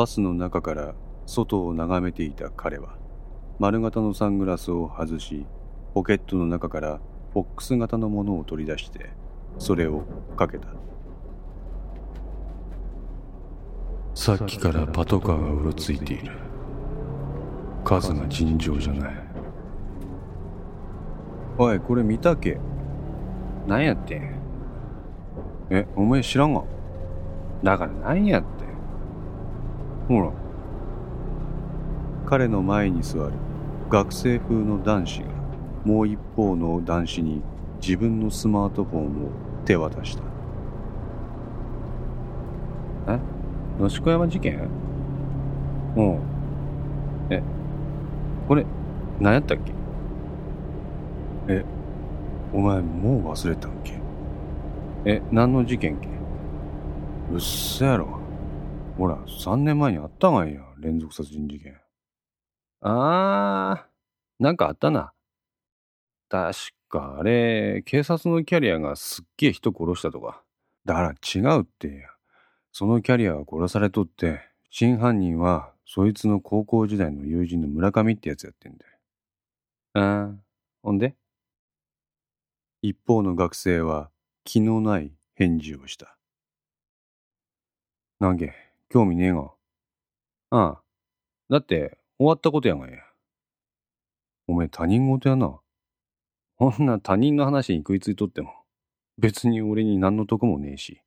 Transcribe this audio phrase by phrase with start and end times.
[0.00, 0.94] バスの中から
[1.26, 2.96] 外を眺めていた彼は
[3.58, 5.44] 丸型のサングラスを外し
[5.92, 7.00] ポケットの中から
[7.34, 9.10] ボックス型のものを取り出して
[9.58, 10.04] それを
[10.38, 10.68] かけた。
[14.14, 16.32] さっきからパトカーがうろついている。
[17.84, 19.14] 数が尋常じゃない。
[21.58, 22.58] おいこれ見たけ？
[23.66, 24.40] なんやってん？
[25.68, 26.64] えお前知らんが？
[27.62, 28.64] だからなんやって
[30.10, 30.32] ほら。
[32.26, 33.32] 彼の前に座る
[33.88, 35.26] 学生風の男子が
[35.84, 37.42] もう一方の男子に
[37.80, 39.08] 自分のスマートフォンを
[39.64, 40.24] 手渡した。
[43.12, 43.20] え？
[43.78, 44.68] 野宿山事件？
[45.96, 46.02] う。
[46.02, 46.18] ん
[47.30, 47.40] え？
[48.48, 48.66] これ
[49.20, 49.72] 何やったっけ？
[51.46, 51.64] え？
[52.52, 53.92] お前もう忘れたんけ？
[55.04, 55.22] え？
[55.30, 56.08] 何の事件っけ？
[57.32, 58.19] うっせやろ。
[59.00, 61.80] ほら3年前にあったがんや連続殺人事件。
[62.82, 65.14] あーなんかあったな。
[66.28, 66.54] 確
[66.90, 70.42] かあれ警察のキャリアがすっげえ人殺したとか。
[70.84, 72.06] だから違うって。
[72.72, 78.92] そのキャリアは殺されとって真犯人はそいつの高校時代の友人の村上ってやつやってんだよ。
[79.94, 80.34] あー
[80.82, 81.14] ほんで？
[82.82, 84.10] 一方の学生は
[84.44, 86.18] 気のない返事をした。
[88.20, 88.52] なんけ
[88.90, 89.52] 興味ねえが。
[90.50, 90.82] ああ。
[91.48, 92.98] だって終わったことやがや
[94.48, 95.60] おめえ他人事やな。
[96.56, 98.52] こんな他人の話に食いついとっても
[99.16, 101.00] 別に俺に何の得もねえし。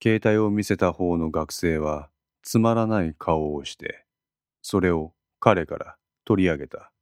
[0.00, 2.08] 携帯を見せた方の学生は
[2.42, 4.04] つまらない顔をして
[4.62, 6.92] それを彼から取り上げた。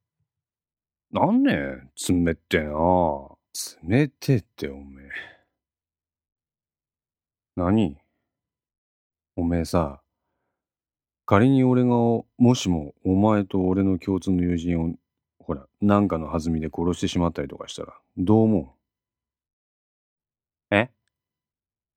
[1.13, 1.91] なんねん
[2.25, 2.73] 冷ってな。
[3.87, 5.09] 冷てっておめえ。
[7.57, 7.99] 何？
[9.41, 10.03] おめえさ
[11.25, 14.95] 仮に俺がもしもお前と俺の共通の友人を
[15.39, 18.77] ほら何かの弾みで殺してしまったりとかしたらどう思
[20.71, 20.75] う？
[20.75, 20.91] え？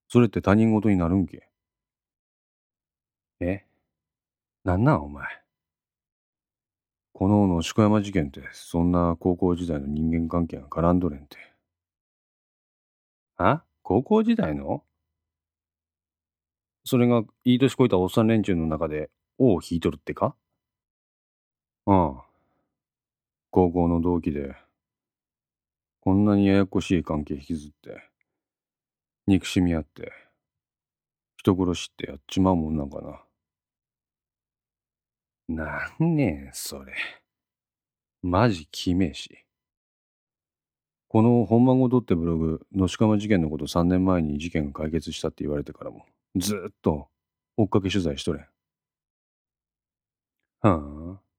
[0.08, 1.50] それって他人事になるんけ？
[3.42, 3.66] え？
[4.64, 5.26] なんなんお前？
[7.12, 11.38] この野宿山事件ってそんな高校時代の人間関係が絡んどれんて。
[13.38, 13.64] あ？
[13.82, 14.84] 高校時代の？
[16.86, 20.36] それがいい年こいたおっさん連中の中で尾を引いとるってか？
[21.86, 22.24] ああ。
[23.52, 24.56] 高校の同期で
[26.02, 28.02] こんなにややこしい関係引きずって
[29.28, 30.12] 憎しみ合って
[31.38, 33.00] 人殺しってやっちまうもんなんか
[35.48, 35.56] な。
[35.56, 36.94] なんねんそれ。
[38.22, 39.46] マジきめえし。
[41.10, 46.06] この本番ごとってブログ野宿山事件のこと3年前に事件が解決したって言われてからも。
[46.36, 47.10] ずっと
[47.58, 48.48] 追っかけ取材しとれん。
[50.62, 51.34] はあ。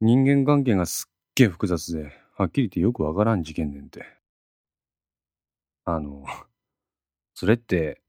[0.00, 4.04] 人間関係がすっげえ複雑で、はっきり言ってよくわからん事件ねんて。
[5.84, 6.24] あの、
[7.34, 8.02] それって、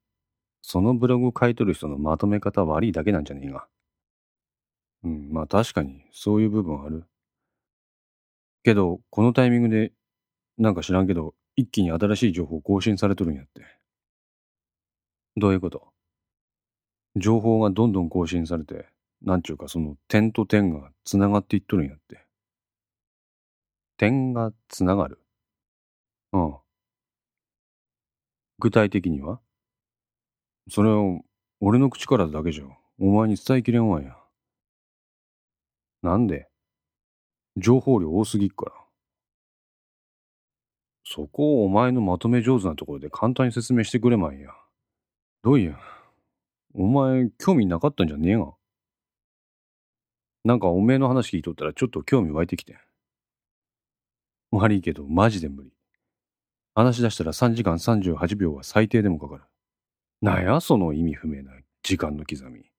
[0.61, 3.67] そのブログ書いとる人のまとめ方悪いだけなんじゃねえが。
[5.03, 7.05] うん、まあ確かにそういう部分ある。
[8.63, 9.91] けど、このタイミングで、
[10.57, 13.78] なんか知らんけど、一気に新しい情報更新されとるんやって。
[15.39, 15.87] どういうこと？
[17.15, 18.85] 情報がどんどん更新されて、
[19.23, 22.25] なんちゅうかその点と点がつながっていっとるんやって。
[23.97, 25.19] 点がつながる？
[26.33, 26.55] うん。
[28.59, 29.39] 具体的には？
[30.69, 31.21] それを
[31.59, 32.63] 俺の口からだけじゃ
[32.99, 34.15] お前に伝えきれんわんや。
[36.01, 36.47] なんで？
[37.57, 38.71] 情報量多すぎっから。
[41.03, 44.51] そこをお前のまとめ上手なところで簡単に説明してくれまいや。
[45.41, 45.79] どういや。
[46.73, 48.53] お前、興味なかったんじゃねえが。
[50.43, 52.77] なんかおめえの話聞いとったらちょっと興味湧いてきて。
[54.51, 55.71] 悪いけど、マジで無理。
[56.75, 59.43] 話し出したら3時間38秒は最低でもかかる。
[60.21, 61.51] なや、その意味不明な
[61.83, 62.69] 時間の刻み。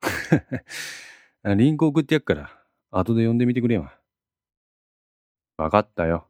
[1.56, 3.90] リンク送ってやっから、後で読んでみてくれよ。
[5.56, 6.28] わかったよ。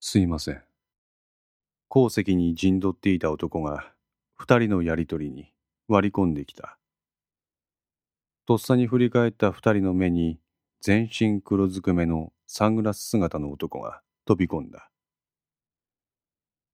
[0.00, 0.73] すいません。
[1.94, 3.92] 鉱石に陣取っていた男が
[4.34, 5.52] 二人のやりとりに
[5.86, 6.76] 割り込んできた。
[8.46, 10.40] とっさに振り返った二人の目に
[10.80, 14.90] 全身黒ずくめのサングラス姿の男が飛び込んだ。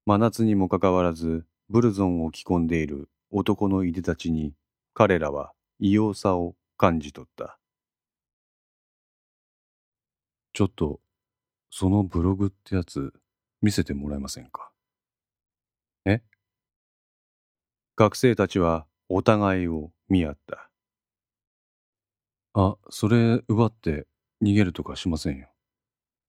[0.07, 4.55] 真夏にもかかわらずブルゾンを着込んでいる男のいでたちに
[4.95, 7.59] 彼らは異様さを感じ取った。
[10.55, 10.99] ちょっと
[11.69, 13.13] そのブログってやつ
[13.61, 14.71] 見せてもらえませんか
[16.07, 16.23] え
[18.01, 20.71] 学生たちはお互いを見合った。
[22.55, 24.07] あ、それ奪って
[24.43, 25.51] 逃げるとかしませんよ。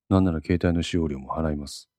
[0.10, 1.90] なんなら携帯の使用料も払います。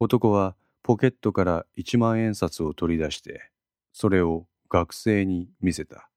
[0.00, 3.48] 男はポケットから一万円札を取り出して、
[3.92, 6.10] それを学生に見せた。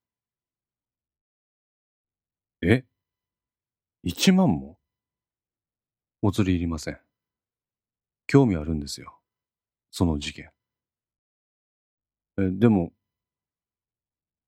[2.64, 2.86] え？
[4.02, 4.80] 一万も？
[6.24, 6.98] お釣りいりません。
[8.26, 9.20] 興味あるんですよ。
[9.92, 10.50] その事件。
[12.38, 12.92] え、でも、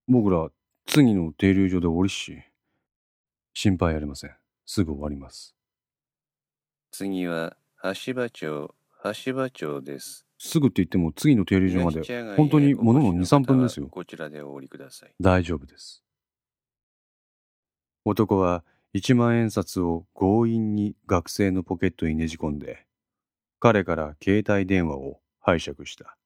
[0.08, 0.50] 僕ら
[0.86, 2.42] 次の停留所で降りし、
[3.54, 4.36] 心配ありません。
[4.66, 5.56] すぐ終わります。
[6.92, 8.76] 次は橋場町、
[9.26, 10.26] 橋場町です。
[10.38, 13.88] すぐって言っても次の停留所まで本当にものの2、3分ですよ。
[13.88, 15.14] こちらでお降りください。
[15.20, 16.04] 大丈夫です。
[18.04, 22.86] 男は一万円札を強引に学生のポケットにねじ込んで、
[23.60, 26.18] 彼から携帯電話を拝借した。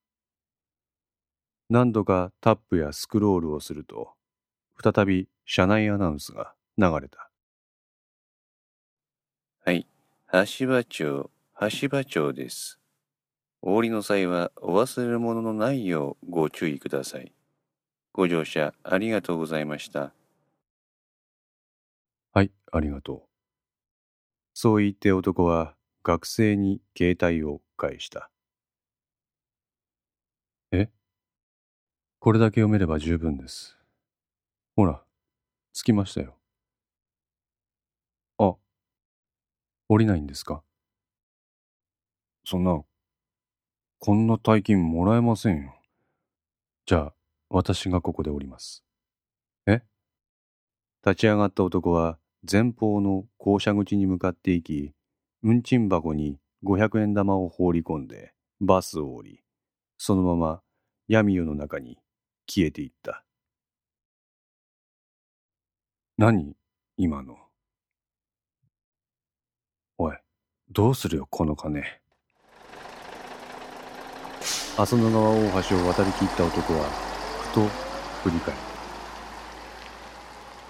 [1.69, 4.13] 何度かタップやスクロールをすると、
[4.81, 7.29] 再び車内アナウンスが流れた。
[9.63, 9.87] はい、
[10.33, 11.29] 橋場町、
[11.81, 12.79] 橋場町です。
[13.61, 17.33] お降りの際はお忘れ物のないようご注意ください。
[18.13, 20.13] ご乗車ありがとうございました。
[22.33, 23.29] はい、ありがとう。
[24.53, 28.29] そう言って男は学生に携帯を返した。
[30.73, 30.89] え
[32.21, 33.77] これだけ読めれば十分です。
[34.75, 35.01] ほら、
[35.71, 36.35] 着きましたよ。
[38.37, 38.55] あ、
[39.87, 40.61] 降りないんですか？
[42.43, 42.83] そんな、
[43.99, 45.73] こんな大金もらえませんよ。
[46.85, 47.13] じゃあ、
[47.49, 48.83] 私がここで降ります。
[49.65, 49.81] え？
[51.05, 52.19] 立ち上がった男は
[52.51, 54.93] 前方の降車口に向かって行き、
[55.41, 59.41] 運賃箱に500円玉を放り込んでバスを降り、
[59.97, 60.61] そのまま
[61.07, 61.97] 闇夜の中に
[62.51, 63.23] 消えていった。
[66.17, 66.55] 何？
[66.97, 67.37] 今の。
[69.99, 70.17] おい
[70.71, 71.83] どうするよこの金。
[74.77, 76.89] 浅野川大橋を渡りきった男は
[77.41, 77.67] ふと
[78.23, 78.59] 振り返る。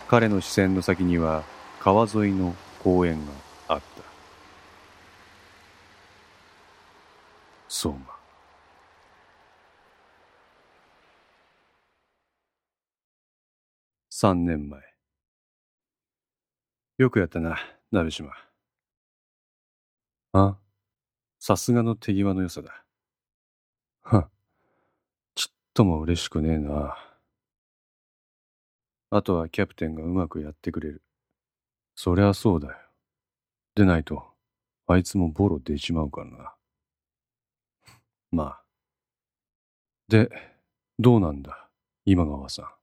[0.07, 1.43] 彼の視線の先には
[1.79, 3.31] 川沿いの公園が
[3.67, 3.85] あった。
[7.67, 7.93] そう
[14.21, 14.81] 3年前。
[16.97, 17.57] よくやったな、
[17.89, 18.33] 鍋島。
[20.33, 20.57] あ
[21.39, 22.83] さすがの手際の良さだ。
[24.01, 24.29] は、
[25.35, 26.97] ちっとも嬉しくねえな。
[29.09, 31.01] あとはキャプテンがうまくやってくれる。
[31.95, 32.77] そりゃそうだよ。
[33.75, 34.21] でないと、
[34.87, 36.55] あいつもボロ出ちまうからな。
[38.31, 38.63] まあ。
[40.09, 40.29] で、
[40.99, 41.69] どうなんだ、
[42.03, 42.78] 今川さん。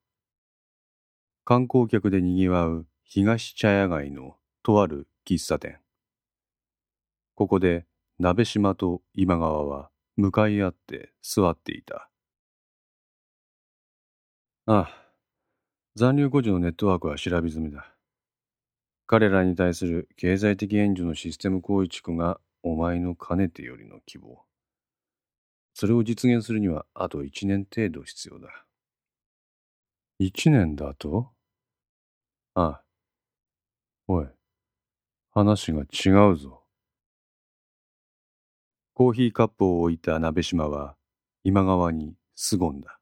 [1.48, 4.34] 観光客で賑わう東茶屋街の
[4.64, 5.78] とある喫茶店。
[7.36, 7.86] ここで
[8.18, 12.10] 鍋島と今川は向かい合って座っていた。
[14.66, 14.90] ああ、
[15.94, 17.94] 残留孤児のネットワークは調べ済みだ。
[19.06, 24.42] 彼らに対する経済的援助のシステム構築がお前のかねてよりの希望。
[25.74, 28.48] それを実現するにはあと一年程度必要だ。
[30.18, 31.35] 一年だと？
[32.56, 32.82] ああ。
[34.08, 34.26] おい、
[35.32, 36.62] 話が違うぞ。
[38.94, 40.96] コーヒーカップを置いた鍋島は
[41.44, 42.98] 今川に凄んだ。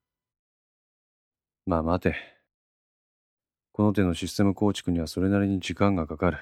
[1.67, 2.35] まあ待て。
[3.77, 6.39] この手のシステム構築にはそれなりに時間がかかる。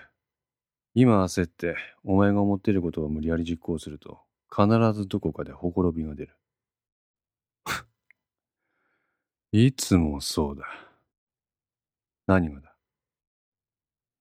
[0.94, 4.20] 今焦ってお前が思っていることを無理やり実行すると
[4.54, 6.36] 必ずどこかでほころびが出る。
[9.52, 10.64] いつもそうだ。
[12.26, 12.71] 何がだ？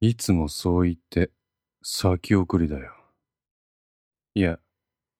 [0.03, 1.29] いつもそう言って
[1.83, 2.91] 先送りだよ。
[4.33, 4.57] いや、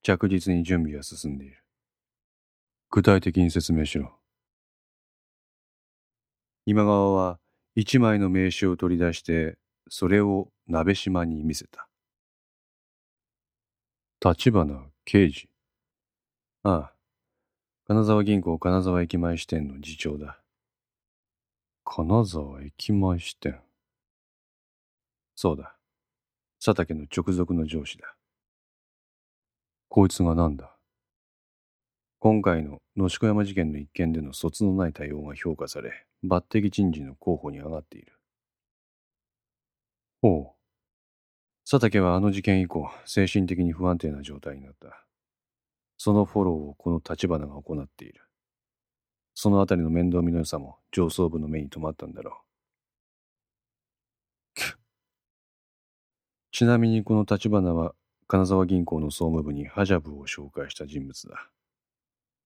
[0.01, 1.63] 着実に準備は進んでいる。
[2.89, 4.11] 具体的に説明しろ。
[6.65, 7.39] 今川は
[7.75, 11.88] 一枚の名刺を取り出して、それを鍋島に見せた。
[14.19, 15.47] 立花刑事。
[16.63, 16.93] ああ、
[17.85, 20.41] 金沢銀行金沢駅前支店の次長だ。
[21.85, 23.61] 金沢駅前支店。
[25.41, 25.75] そうだ。
[26.63, 28.13] 佐竹の直属の上司だ。
[29.89, 30.77] こいつが何だ？
[32.19, 38.19] 今回の野宿山事件の一件での卒のない対応が評価され、抜擢人事の候補に上がっている。
[40.21, 40.55] ほう。
[41.67, 45.03] 佐竹はあの事件以降、精神的に不安定な状態になった。
[45.98, 48.21] そのフォローをこの立花が行っている。
[49.33, 52.50] そのあたりの面倒見の良さも上層部の目に留まったんだろう。
[56.51, 57.96] ちなみにこの立花は
[58.27, 61.50] 金沢銀行の総務部にハジャブを紹介した人物だ。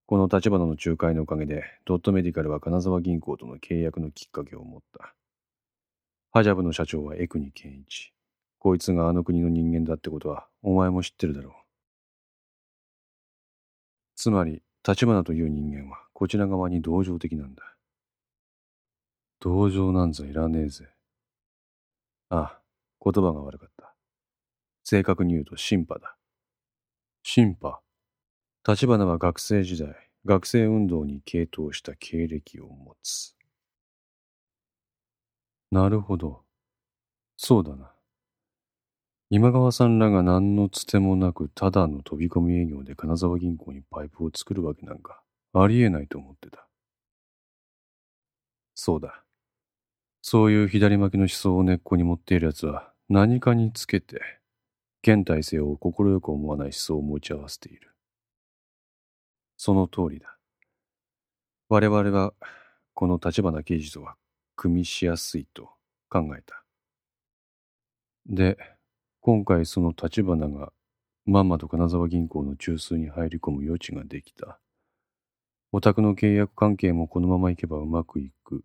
[0.06, 5.14] この立花の仲介のおかげでドットメディカルは金沢銀行との契約のきっかけを持った。
[6.30, 8.12] ハジャブの社長はエクニケンイチ。
[8.60, 11.52] こいつがあの国の人間だってことはお前も知ってるだろう。
[14.14, 17.62] つまり、立花という人間はこちら側に同情的なんだ。
[19.40, 20.88] 同情なんざいらねえぜ。
[22.30, 22.60] ああ、
[23.04, 23.75] 言葉が悪かった。
[24.88, 26.16] 正確に言うとシンパだ。
[27.24, 27.80] シンパ。
[28.64, 33.34] 立花は学生時代、学生運動に傾倒した経歴を持つ。
[35.72, 36.44] なるほど。
[37.36, 37.90] そうだな。
[39.28, 45.20] 今川さんらが何のつてもなくただの飛び込み営業で金沢銀行にパイプを作るわけなんか
[45.52, 46.68] ありえないと思ってた。
[48.76, 49.24] そうだ。
[50.22, 54.35] そういう左巻きの思想を根っこに持っている奴は何かにつけて
[55.08, 57.94] 現体制を快く思わない思想を持ち合わせている。
[59.56, 60.36] その通りだ。
[61.68, 62.32] 我々は
[62.92, 64.16] この立花刑事とは
[64.56, 65.70] 組みしやすいと
[66.08, 66.64] 考えた。
[68.26, 68.58] で、
[69.20, 70.72] 今回その立花が
[71.24, 74.58] まんまと金沢銀行の中枢に入り込む余地ができた。
[75.70, 78.64] お宅の契約関係もこのままいけばうまくいく。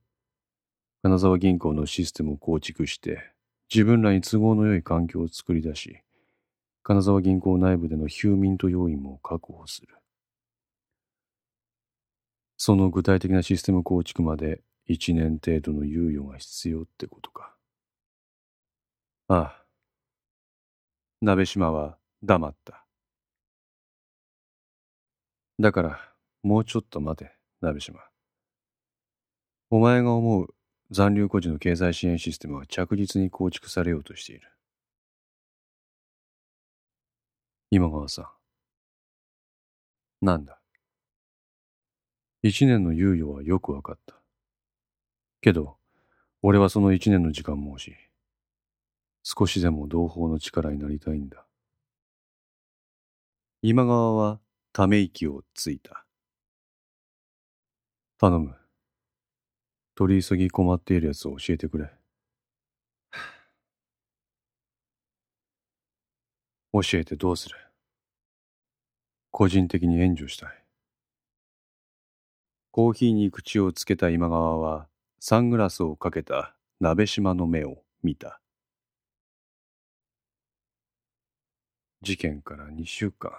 [1.04, 3.32] 金沢銀行のシステムを構築して、
[3.72, 6.02] 自分らに都合の良い環境を作り出し、
[6.84, 9.88] 金沢銀行内部でのヒューミント要員も確保する。
[12.58, 17.56] その具体的なシステム構築まで1年程度の猶予が必要ってことか。
[19.28, 19.66] ああ。
[21.22, 22.86] 鍋島は黙った。
[25.60, 26.00] だから、
[26.42, 28.00] もうちょっと待て、鍋島。
[29.70, 30.54] お前が思う
[30.90, 34.50] 残留孤児の経済支援システムは着実に構築されようとしている。
[37.74, 38.30] 今川さ
[40.22, 40.26] ん。
[40.26, 40.60] なんだ？
[42.44, 44.16] 一年の猶予はよくわかった。
[45.40, 45.78] けど、
[46.42, 47.96] 俺はその一年の時間も欲しい。
[49.24, 51.46] 少しでも同胞の力になりたいんだ。
[53.62, 54.42] 今川は
[54.74, 56.06] ため息をついた。
[58.20, 58.54] 頼む。
[59.96, 61.90] 取り急ぎ困っている奴を教えてくれ。
[66.74, 67.58] 教えてどうする？
[69.30, 70.64] 個人的に援助したい。
[72.72, 74.88] コーヒーに口をつけた今川は
[75.20, 78.40] サングラスをかけた鍋島の目を見た。
[82.02, 83.32] 事件から2週間。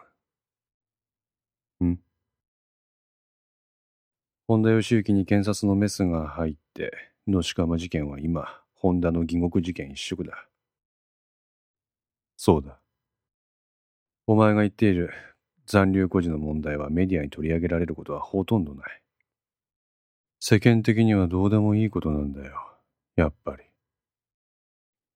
[1.83, 1.99] ん？
[4.47, 6.93] 本田義行に検察のメスが入って、
[7.27, 10.47] 野鹿山事件は今、本田の義獄事件一色だ。
[12.37, 12.82] そうだ。
[14.27, 15.11] お前が言っている
[15.67, 19.03] 残留孤児の問題はメディアに取り上げられることはほとんどない。
[20.39, 22.55] 世間的にはどうでもいいことなんだよ。
[23.17, 23.63] やっぱり。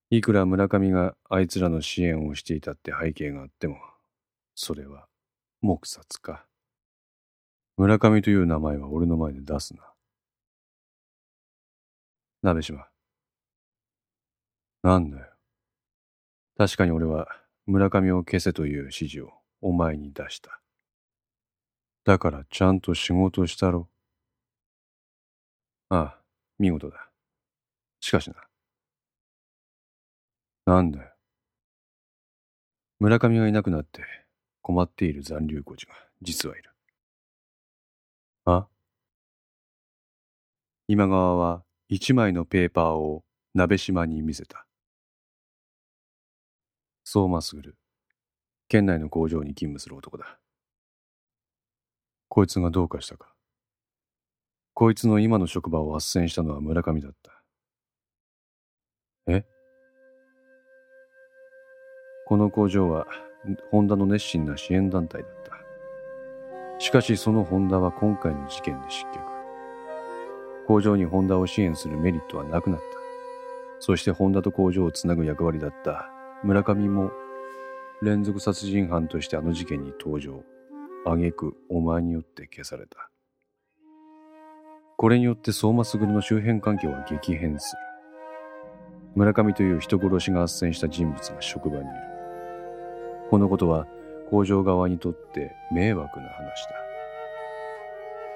[0.09, 3.77] いくら村上があいつらの支援をしていたって背景があっても、
[4.55, 5.07] それは
[5.61, 6.45] 黙殺か。
[7.77, 9.83] 村上という名前は俺の前で出すな。
[12.41, 12.87] 鍋島。
[14.83, 15.25] なんだよ。
[16.57, 17.27] 確かに俺は
[17.67, 20.61] 村上を消せという指示をお前に出した。
[22.05, 23.89] だからちゃんと仕事したろ。
[25.89, 26.21] ああ、
[26.57, 27.09] 見事だ。
[27.99, 28.35] しかしな。
[30.65, 31.09] なんだよ。
[32.99, 34.01] 村上がいなくなって
[34.61, 36.71] 困っている残留孤児が実はいる。
[38.45, 38.67] あ
[40.87, 44.66] 今川は一枚のペーパーを鍋島に見せた。
[47.09, 47.73] 相馬卓、
[48.67, 50.39] 県内の工場に勤務する男だ。
[52.27, 53.33] こいつがどうかしたか。
[54.73, 57.41] こいつの今の職場を斡旋したのは村上だった。
[59.27, 59.45] え？
[62.27, 63.07] この工場は
[63.71, 66.81] ホンダの熱心な支援団体だった。
[66.81, 69.21] しかしそのホンダは今回の事件で失脚。
[70.67, 72.85] 工場にホンダを支援するメリットはなくなった。
[73.79, 76.11] そしてホンダと工場をつなぐ役割だった
[76.43, 77.11] 村上も
[78.01, 80.43] 連続殺人犯としてあの事件に登場。
[81.05, 83.09] 挙句お前によって消された。
[84.97, 87.81] これによって相馬卓の周辺環境は激変する。
[89.15, 91.91] 村上という人殺しが斡旋した人物が職場にいる。
[93.29, 93.87] このことは
[94.29, 96.69] 工場側にとって迷惑な話だ。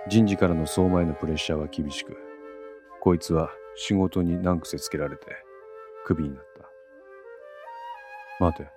[0.07, 2.17] 人事からの相馬へのプレッシャーは厳しく、
[3.01, 5.27] こいつは仕事に難癖つけられて、
[6.05, 6.50] クビになった。
[8.41, 8.67] 待て、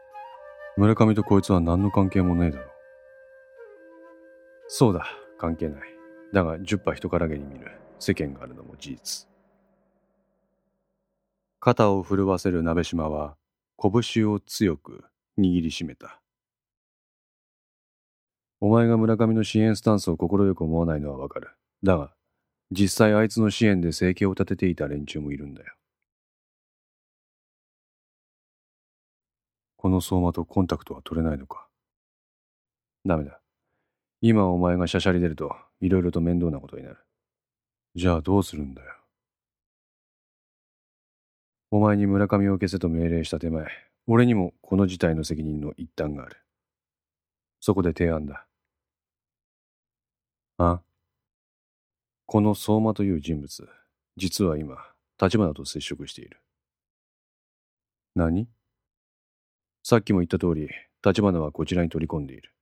[0.77, 2.65] 村上とこいつは何の関係もねえだろ。
[4.69, 5.07] そうだ、
[5.39, 5.81] 関係ない。
[6.35, 9.29] だが、十羽人からげに見る世間があるのも事実。
[11.61, 13.37] 肩を震わせる鍋島は、
[13.81, 15.05] 拳を強く
[15.39, 16.21] 握りしめた。
[18.61, 21.49] お前が村上の支援スタンスを快く思わないのはわかる。
[21.83, 22.13] だが、
[22.71, 25.75] 実際あいつの支援で生計を立てていた連中もいるんだよ。
[29.85, 31.69] この相馬とコンタクトは取れないのか？
[33.05, 33.39] ダメだ。
[34.23, 36.97] 今お前がしゃしゃり出ると、いろいろと面倒なことになる。
[37.95, 38.89] じゃあどうするんだよ？
[41.71, 43.67] お前に村上を消せと命令した手前、
[44.07, 46.39] 俺にもこの事態の責任の一端がある。
[47.61, 48.47] そこで提案だ。
[50.57, 50.81] あ？
[52.25, 53.69] この相馬という人物、
[54.17, 54.79] 実は今、
[55.21, 56.41] 立花と接触している。
[58.15, 58.49] 何？
[59.87, 60.71] さっきも言った通り、
[61.05, 62.55] 立花はこちらに取り込んでいる。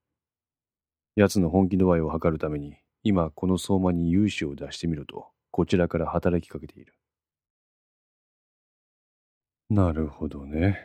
[1.14, 2.74] 奴の本気度合いを測るために、
[3.04, 6.96] 今この相馬に融資を出してみろと、こちらから働きかけている。
[9.70, 10.80] なるほどね。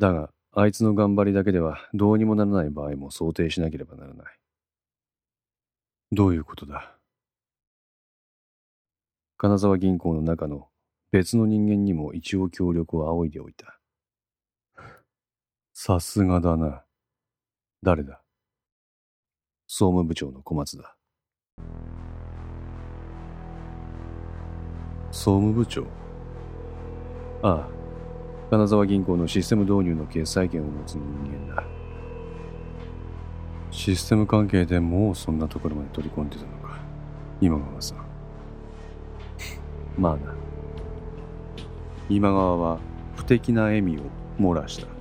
[0.00, 4.38] だが、あいつの頑張りだけではどうにもならない場合も想定しなければならない。
[6.10, 6.96] どういうことだ？
[9.38, 10.66] 金沢銀行の中の
[11.12, 13.76] 別の人間にも一応協力を仰いでおいた。
[15.82, 16.82] さすがだな。
[17.82, 18.20] 誰だ？
[19.66, 20.94] 総務部長の小松だ。
[25.10, 25.86] 総務部長？
[27.42, 27.68] ああ、
[28.50, 31.64] 金沢銀行のシステム導入の決裁権を持つ人間だ。
[33.70, 36.76] システム関係でもうそんなところまで取り込んでたのか。
[37.40, 38.04] 今川さん。
[39.96, 40.34] まあな。
[42.10, 42.78] 今川は
[43.16, 44.02] 不敵な笑みを
[44.38, 44.99] 漏らした。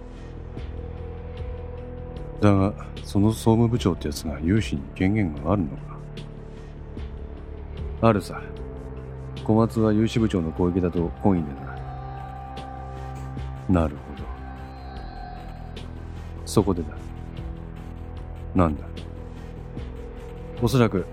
[2.39, 2.73] だが、
[3.03, 5.97] その総務部長ってやつが有志に権限があるのか？
[8.01, 8.41] あるさ。
[9.43, 11.49] 小松は有志部長の攻撃だと懇意で
[13.69, 13.81] な。
[13.81, 14.23] なるほど。
[16.45, 16.89] そこでだ。
[18.55, 18.83] なんだ？
[20.61, 21.05] おそらく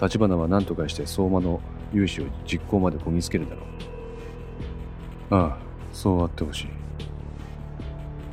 [0.00, 1.60] 立花は何とかして相馬の
[1.92, 3.62] 融資を実行までこぎつけるだろ
[5.30, 5.58] うああ
[5.92, 6.68] そうあってほしい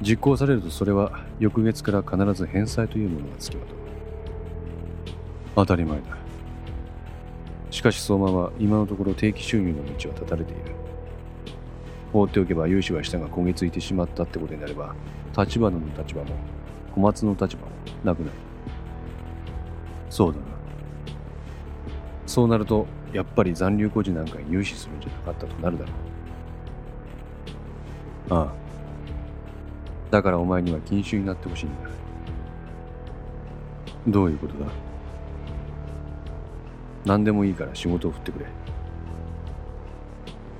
[0.01, 3.77] 実行されるとそれは翌月から必ず返済というものがつきまとう
[5.55, 6.05] 当たり前だ
[7.71, 10.75] しかし相馬は今のところ定期収入の道を断たれている
[12.11, 14.95] 放っておけば融資は下が焦げついてしまったってことになれば
[15.37, 16.29] 立花の立場も
[16.93, 17.67] 小松の立場も
[18.03, 18.31] なくなる
[20.09, 20.45] そうだな。
[22.25, 25.91] そうなると、やっぱり残留孤児なんかに融資するんじゃなかったとなるだろ
[28.29, 28.33] う。
[28.33, 28.58] ああ。
[30.11, 31.89] だからお前には禁酒になってほしいんだ。
[34.07, 34.65] どういうことだ？
[37.05, 38.45] 何でもいいから仕事を振ってくれ。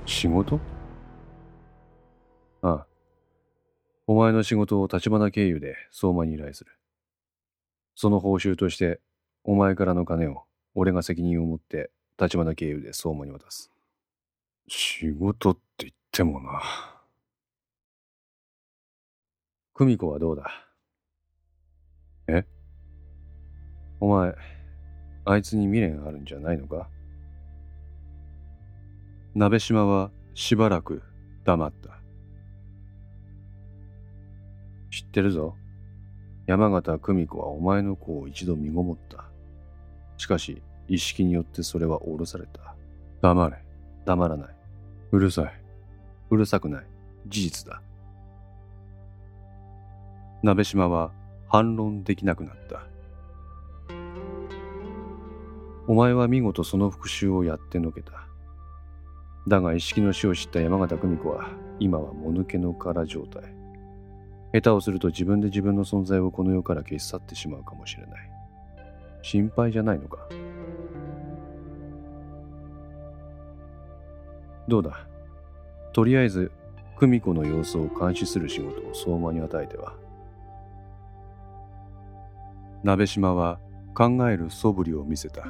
[0.06, 0.60] 仕事？
[2.62, 2.86] ああ。
[4.06, 6.70] お前の仕事を立花経由で相馬に依頼する。
[7.94, 9.00] その報酬として
[9.44, 13.70] お前からの金を俺が責任を持って立花経由で相馬に渡す。
[14.68, 16.62] 仕事って言ってもな。
[19.80, 20.44] 久美子はどうだ？
[22.28, 22.44] え？
[23.98, 24.34] お前、
[25.24, 26.90] あいつに未練あるんじゃないのか？
[29.34, 31.02] 鍋島はしばらく
[31.46, 31.98] 黙った。
[34.90, 35.56] 知ってるぞ。
[36.46, 39.24] 山形久美子はお前の子を一度身ごもった。
[40.18, 42.74] しかし、意識によってそれは下ろされた。
[43.22, 43.56] 黙れ。
[44.04, 44.48] 黙らない。
[45.12, 45.62] うるさい。
[46.28, 46.86] うるさくない。
[47.28, 47.80] 事実だ。
[50.42, 51.12] 鍋島は
[51.48, 52.86] 反論できなくなった。
[55.86, 58.12] お前は見事その復讐をやってのけた。
[59.48, 63.54] だが、意識の死を知った山形久美子は、今はもぬけの殻状態。
[64.52, 68.30] 下手をすると自分で自分の存在をこの世から消し去ってしまうかもしれない。
[69.22, 70.28] 心配じゃないのか？
[74.68, 75.06] どうだ？
[75.92, 76.50] とりあえず
[76.98, 79.94] 久美子の様子を監視する仕事を相馬に与えては
[82.82, 83.58] 鍋島は
[83.94, 85.44] 考える素振りを見せた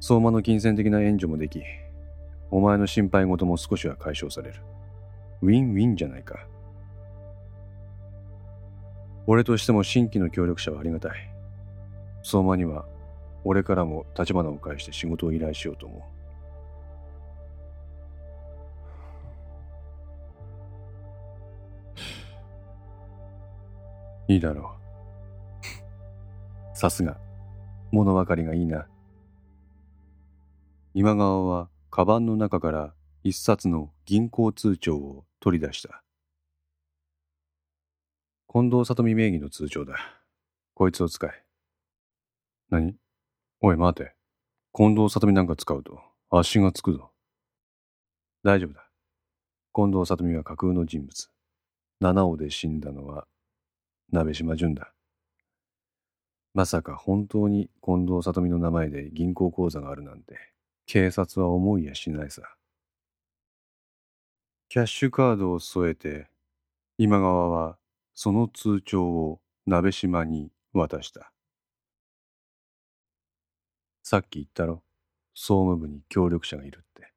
[0.00, 1.62] 相馬の金銭的な援助もでき
[2.50, 4.60] お前の心配事も少しは解消される
[5.42, 6.46] ウィンウィンじゃないか
[9.26, 11.12] 俺としても新規の協力者はありがたい。
[12.22, 12.86] 相馬には
[13.44, 16.15] 俺からも立花を介して仕事を依頼しようと思う。
[24.28, 24.76] いいだろ
[26.74, 26.76] う。
[26.76, 27.16] さすが、
[27.92, 28.88] 物分かりがいいな。
[30.94, 36.02] 今川はカバンの中から一冊の銀行通帳を取り出した。
[38.52, 39.96] 近藤里美名義の通帳だ。
[40.74, 41.44] こいつを使え。
[42.70, 42.96] 何？
[43.60, 44.14] おい待て。
[44.74, 47.12] 近藤里美なんか使うと足がつくぞ。
[48.42, 48.88] 大丈夫だ。
[49.74, 51.30] 近藤里美は架空の人物。
[52.00, 53.26] 七尾で死んだのは
[54.12, 54.92] 鍋島淳だ。
[56.54, 60.36] まさか本当に近藤里美の名前で銀行口座があるなんて
[60.86, 62.42] 警察は思いやしないさ。
[64.68, 66.28] キャッシュカードを添えて
[66.98, 67.76] 今川は
[68.14, 71.32] その通帳を鍋島に渡した。
[74.02, 74.84] さっき言ったろ、
[75.34, 77.12] 総務部に協力者がいるって。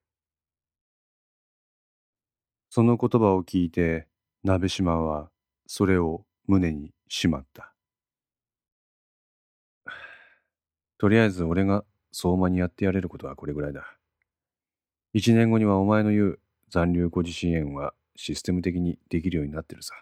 [2.72, 4.08] その言葉を聞いて、
[4.44, 5.30] 鍋島は
[5.68, 7.76] それを胸にしまった。
[10.98, 13.86] とりあえず俺が相馬にやってやれることはこれぐらいだ。
[15.14, 19.94] 一年後にはお前の言う残留孤児支援はシステム的にできるようになってるさ。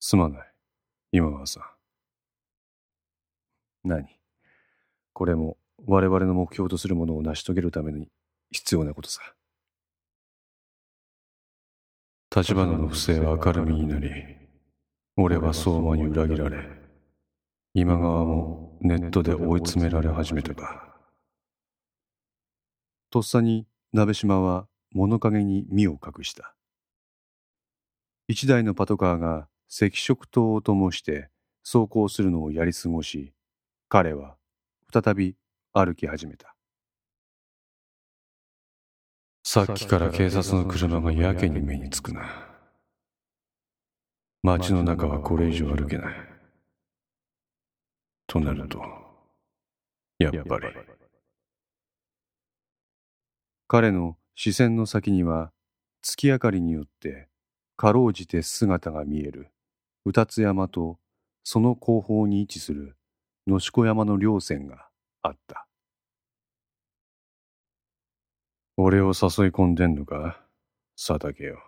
[0.00, 0.52] すまない、
[1.12, 1.60] 今川さ
[3.84, 3.88] ん。
[3.90, 4.06] 何？
[5.12, 8.08] これも我々の目標とするものを成し遂げるために
[8.52, 9.20] 必要なことさ。
[12.34, 14.08] 立花の不正は明るみになり、
[15.20, 16.64] 俺は相馬に裏切られ、
[17.74, 20.54] 今川もネットで追い詰められ始めた。
[23.10, 26.54] とっさに鍋島は物陰に身を隠した。
[28.28, 31.30] 一台のパトカーが赤色灯を灯して
[31.64, 33.32] 走行するのをやり過ごし、
[33.88, 34.36] 彼は
[34.92, 35.34] 再び
[35.72, 36.54] 歩き始めた。
[39.42, 42.57] さっきから警察の車がやけに目につくな。
[44.42, 46.14] 街の中はこれ以上歩けない。
[48.26, 48.80] となると、
[50.18, 50.66] やっぱり。
[53.66, 55.52] 彼の視線の先には
[56.02, 57.28] 月明かりによって
[57.76, 59.50] かろうじて姿が見える
[60.04, 60.98] 宇達山と
[61.44, 62.96] その後方に位置する
[63.46, 64.88] 野子山の稜線が
[65.22, 65.66] あった。
[68.76, 69.12] 俺を誘い
[69.50, 70.40] 込んでんのか？
[70.96, 71.67] 佐竹よ。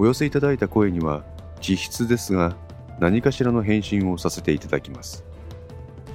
[0.00, 1.24] お寄せいただいた声には
[1.60, 2.56] 実質ですが
[3.00, 5.26] 何かしらの返信をさせていただきます。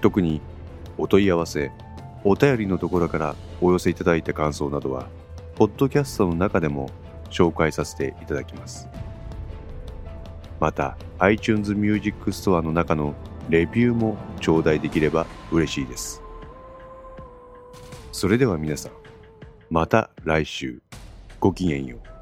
[0.02, 0.42] 特に
[0.98, 1.72] お問い合わせ
[2.24, 5.08] お便りのところからお寄せいただいた感想などは
[5.54, 6.90] ポッドキャストの中でも
[7.30, 8.90] 紹介させていただきます。
[10.60, 13.14] また iTunes Music Store の中の
[13.50, 16.24] レビューも頂戴できれば嬉しいです。
[18.12, 18.94] それでは皆さん
[19.70, 20.82] また来週。
[21.40, 22.15] ごきげんよう。